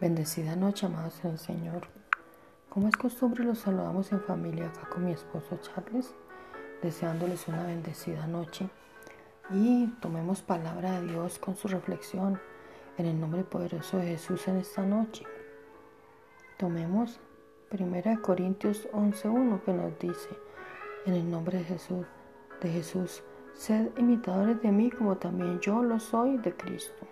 Bendecida 0.00 0.56
noche, 0.56 0.86
amados 0.86 1.22
en 1.24 1.32
el 1.32 1.38
Señor. 1.38 1.82
Como 2.70 2.88
es 2.88 2.96
costumbre, 2.96 3.44
los 3.44 3.58
saludamos 3.58 4.10
en 4.12 4.22
familia 4.22 4.68
acá 4.68 4.88
con 4.88 5.04
mi 5.04 5.12
esposo 5.12 5.58
Charles, 5.60 6.14
deseándoles 6.80 7.46
una 7.48 7.64
bendecida 7.66 8.26
noche. 8.26 8.70
Y 9.50 9.88
tomemos 10.00 10.40
palabra 10.40 10.98
de 10.98 11.08
Dios 11.08 11.38
con 11.38 11.54
su 11.54 11.68
reflexión 11.68 12.40
en 12.96 13.04
el 13.04 13.20
nombre 13.20 13.44
poderoso 13.44 13.98
de 13.98 14.06
Jesús 14.06 14.48
en 14.48 14.56
esta 14.56 14.86
noche. 14.86 15.26
Tomemos 16.56 17.20
1 17.70 18.22
Corintios 18.22 18.88
11.1 18.92 19.62
que 19.64 19.72
nos 19.74 19.98
dice, 19.98 20.30
en 21.04 21.12
el 21.12 21.30
nombre 21.30 21.58
de 21.58 21.64
Jesús, 21.64 22.06
de 22.62 22.70
Jesús, 22.70 23.22
sed 23.52 23.90
imitadores 23.98 24.62
de 24.62 24.72
mí 24.72 24.90
como 24.90 25.18
también 25.18 25.60
yo 25.60 25.82
lo 25.82 26.00
soy 26.00 26.38
de 26.38 26.56
Cristo. 26.56 27.06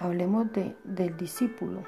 Hablemos 0.00 0.50
de, 0.54 0.74
del 0.82 1.14
discípulo. 1.18 1.82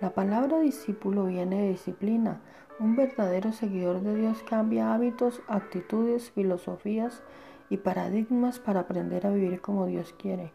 La 0.00 0.14
palabra 0.14 0.58
discípulo 0.58 1.26
viene 1.26 1.62
de 1.62 1.68
disciplina. 1.68 2.40
Un 2.80 2.96
verdadero 2.96 3.52
seguidor 3.52 4.00
de 4.00 4.16
Dios 4.16 4.42
cambia 4.42 4.92
hábitos, 4.92 5.40
actitudes, 5.46 6.32
filosofías 6.32 7.22
y 7.70 7.76
paradigmas 7.76 8.58
para 8.58 8.80
aprender 8.80 9.28
a 9.28 9.30
vivir 9.30 9.60
como 9.60 9.86
Dios 9.86 10.12
quiere. 10.18 10.52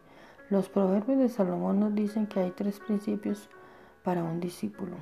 Los 0.50 0.68
proverbios 0.68 1.18
de 1.18 1.30
Salomón 1.30 1.80
nos 1.80 1.94
dicen 1.94 2.26
que 2.26 2.40
hay 2.40 2.50
tres 2.50 2.78
principios 2.78 3.48
para 4.02 4.22
un 4.22 4.38
discípulo. 4.38 4.96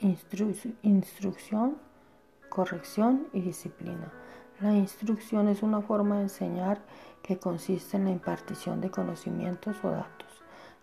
instrucción, 0.00 1.76
corrección 2.48 3.28
y 3.32 3.40
disciplina. 3.42 4.12
La 4.60 4.74
instrucción 4.74 5.46
es 5.46 5.62
una 5.62 5.80
forma 5.80 6.16
de 6.16 6.22
enseñar 6.22 6.80
que 7.22 7.38
consiste 7.38 7.96
en 7.96 8.06
la 8.06 8.10
impartición 8.10 8.80
de 8.80 8.90
conocimientos 8.90 9.76
o 9.84 9.90
datos. 9.90 10.27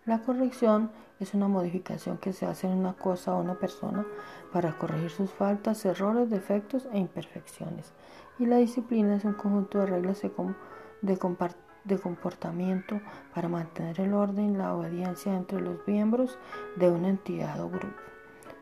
La 0.06 0.20
corrección 0.20 0.92
es 1.18 1.34
una 1.34 1.48
modificación 1.48 2.18
que 2.18 2.32
se 2.32 2.46
hace 2.46 2.68
en 2.68 2.78
una 2.78 2.92
cosa 2.92 3.34
o 3.34 3.40
una 3.40 3.56
persona 3.56 4.06
para 4.52 4.78
corregir 4.78 5.10
sus 5.10 5.32
faltas, 5.32 5.84
errores, 5.84 6.30
defectos 6.30 6.86
e 6.92 6.98
imperfecciones. 6.98 7.92
Y 8.38 8.46
la 8.46 8.58
disciplina 8.58 9.16
es 9.16 9.24
un 9.24 9.32
conjunto 9.32 9.80
de 9.80 9.86
reglas 9.86 10.22
de, 11.02 11.98
comportamiento 11.98 13.00
para 13.34 13.48
mantener 13.48 14.00
el 14.00 14.14
orden 14.14 14.52
y 14.52 14.56
la 14.56 14.76
obediencia 14.76 15.34
entre 15.34 15.60
los 15.60 15.84
miembros 15.88 16.38
de 16.76 16.88
una 16.88 17.08
entidad 17.08 17.60
o 17.60 17.68
grupo. 17.68 18.00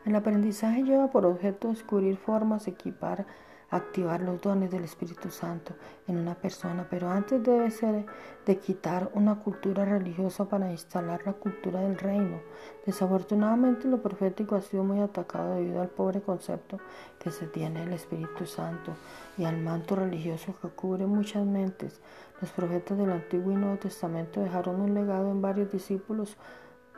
El 0.03 0.15
aprendizaje 0.15 0.81
lleva 0.81 1.11
por 1.11 1.27
objeto 1.27 1.67
descubrir 1.67 2.17
formas, 2.17 2.67
equipar, 2.67 3.27
activar 3.69 4.21
los 4.21 4.41
dones 4.41 4.71
del 4.71 4.83
Espíritu 4.83 5.29
Santo 5.29 5.73
en 6.07 6.17
una 6.17 6.35
persona, 6.35 6.87
pero 6.89 7.09
antes 7.09 7.41
debe 7.43 7.71
ser 7.71 8.05
de 8.45 8.57
quitar 8.57 9.09
una 9.13 9.39
cultura 9.39 9.85
religiosa 9.85 10.45
para 10.47 10.71
instalar 10.71 11.21
la 11.25 11.33
cultura 11.33 11.81
del 11.81 11.97
reino. 11.97 12.39
Desafortunadamente 12.85 13.87
lo 13.87 14.01
profético 14.01 14.55
ha 14.55 14.61
sido 14.61 14.83
muy 14.83 14.99
atacado 14.99 15.55
debido 15.55 15.81
al 15.81 15.89
pobre 15.89 16.21
concepto 16.21 16.79
que 17.19 17.31
se 17.31 17.47
tiene 17.47 17.81
del 17.81 17.93
Espíritu 17.93 18.45
Santo 18.45 18.93
y 19.37 19.45
al 19.45 19.57
manto 19.57 19.95
religioso 19.95 20.55
que 20.61 20.69
cubre 20.69 21.05
muchas 21.05 21.45
mentes. 21.45 21.99
Los 22.41 22.51
profetas 22.51 22.97
del 22.97 23.11
Antiguo 23.11 23.51
y 23.51 23.55
Nuevo 23.55 23.77
Testamento 23.77 24.41
dejaron 24.41 24.81
un 24.81 24.93
legado 24.93 25.31
en 25.31 25.41
varios 25.41 25.71
discípulos 25.71 26.37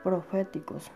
proféticos. 0.04 0.92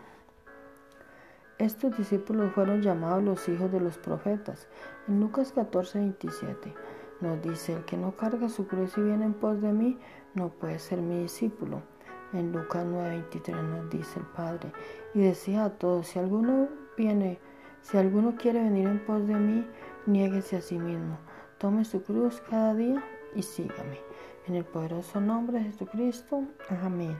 Estos 1.58 1.96
discípulos 1.96 2.52
fueron 2.52 2.82
llamados 2.82 3.22
los 3.22 3.48
hijos 3.48 3.70
de 3.70 3.80
los 3.80 3.98
profetas. 3.98 4.68
En 5.06 5.20
Lucas 5.20 5.52
14, 5.52 5.98
27 5.98 6.74
nos 7.20 7.40
dice, 7.40 7.74
el 7.74 7.84
que 7.84 7.96
no 7.96 8.16
carga 8.16 8.48
su 8.48 8.66
cruz 8.66 8.98
y 8.98 9.02
viene 9.02 9.26
en 9.26 9.34
pos 9.34 9.60
de 9.60 9.72
mí, 9.72 9.98
no 10.34 10.48
puede 10.48 10.78
ser 10.78 11.00
mi 11.00 11.22
discípulo. 11.22 11.82
En 12.32 12.52
Lucas 12.52 12.84
9, 12.84 13.10
23 13.10 13.56
nos 13.56 13.90
dice 13.90 14.18
el 14.18 14.26
Padre, 14.26 14.72
y 15.14 15.20
decía 15.20 15.64
a 15.64 15.70
todos, 15.70 16.08
si 16.08 16.18
alguno 16.18 16.68
viene, 16.96 17.38
si 17.82 17.96
alguno 17.96 18.34
quiere 18.36 18.62
venir 18.62 18.88
en 18.88 19.04
pos 19.04 19.26
de 19.26 19.34
mí, 19.34 19.66
niéguese 20.06 20.56
a 20.56 20.62
sí 20.62 20.78
mismo, 20.78 21.18
tome 21.58 21.84
su 21.84 22.02
cruz 22.02 22.42
cada 22.48 22.74
día 22.74 23.04
y 23.34 23.42
sígame. 23.42 24.00
En 24.46 24.56
el 24.56 24.64
poderoso 24.64 25.20
nombre 25.20 25.58
de 25.58 25.66
Jesucristo. 25.66 26.42
Amén. 26.82 27.16